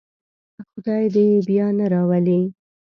[0.69, 2.41] خدای دې یې بیا نه راولي.